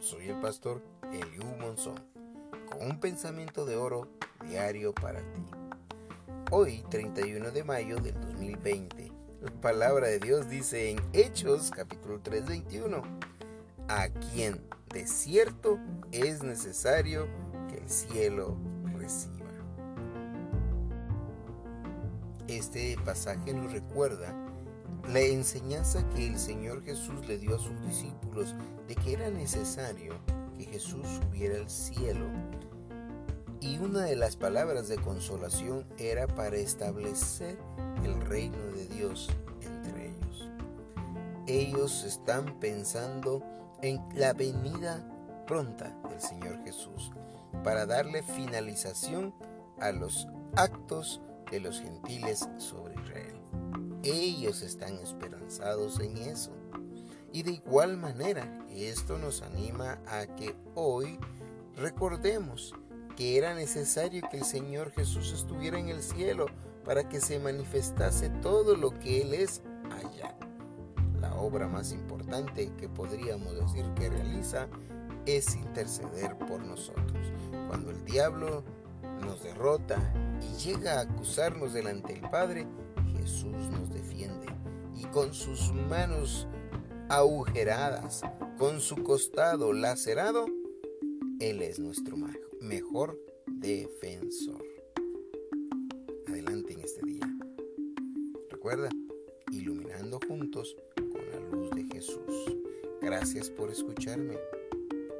[0.00, 1.94] Soy el pastor Eliú Monzón,
[2.68, 4.08] con un pensamiento de oro
[4.44, 5.46] diario para ti.
[6.50, 12.46] Hoy, 31 de mayo del 2020, la palabra de Dios dice en Hechos capítulo 3,
[12.46, 13.00] 21,
[13.86, 14.60] a quien
[14.92, 15.78] de cierto
[16.10, 17.28] es necesario
[17.68, 18.56] que el cielo
[18.96, 19.46] reciba.
[22.48, 24.34] Este pasaje nos recuerda
[25.12, 28.54] la enseñanza que el Señor Jesús le dio a sus discípulos
[28.86, 30.14] de que era necesario
[30.56, 32.26] que Jesús subiera al cielo.
[33.60, 37.58] Y una de las palabras de consolación era para establecer
[38.04, 39.28] el reino de Dios
[39.62, 40.50] entre ellos.
[41.46, 43.42] Ellos están pensando
[43.82, 45.04] en la venida
[45.46, 47.10] pronta del Señor Jesús
[47.64, 49.34] para darle finalización
[49.80, 51.20] a los actos
[51.50, 53.37] de los gentiles sobre Israel.
[54.10, 56.50] Ellos están esperanzados en eso.
[57.30, 61.18] Y de igual manera, esto nos anima a que hoy
[61.76, 62.74] recordemos
[63.16, 66.46] que era necesario que el Señor Jesús estuviera en el cielo
[66.86, 69.60] para que se manifestase todo lo que Él es
[69.90, 70.34] allá.
[71.20, 74.68] La obra más importante que podríamos decir que realiza
[75.26, 77.30] es interceder por nosotros.
[77.68, 78.64] Cuando el diablo
[79.20, 79.98] nos derrota
[80.40, 82.66] y llega a acusarnos delante del Padre,
[83.28, 84.46] Jesús nos defiende
[84.96, 86.48] y con sus manos
[87.10, 88.22] agujeradas,
[88.56, 90.46] con su costado lacerado,
[91.38, 92.16] Él es nuestro
[92.62, 94.64] mejor defensor.
[96.26, 97.36] Adelante en este día.
[98.48, 98.88] Recuerda,
[99.52, 102.56] iluminando juntos con la luz de Jesús.
[103.02, 104.38] Gracias por escucharme.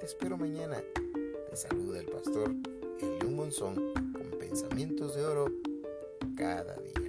[0.00, 0.82] Te espero mañana.
[1.50, 2.52] Te saluda el pastor
[3.00, 5.46] Eliú Monzón con pensamientos de oro
[6.34, 7.01] cada día.